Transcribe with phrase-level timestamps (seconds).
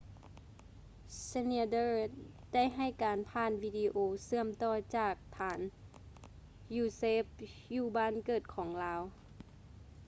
[1.21, 1.89] schneider
[2.53, 5.59] ໄດ້ໃຫ້ການຜ່ານວີດີໂອເຊື່ອມຕໍ່ຈາກຖານ
[6.83, 7.25] usaf
[7.75, 9.01] ຢູ່ບ້ານເກີດຂອງລາວ